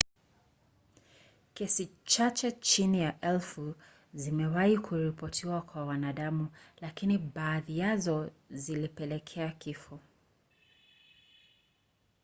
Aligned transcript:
kesi 1.53 1.89
chache 2.05 2.51
chini 2.51 2.99
ya 3.01 3.21
elfu 3.21 3.75
zimewahi 4.13 4.77
kuripotiwa 4.77 5.61
kwa 5.61 5.85
wanadamu 5.85 6.47
lakini 6.81 7.17
baadhi 7.17 7.77
yazo 7.79 8.31
zilipelekea 8.49 9.49
kifo 9.51 9.99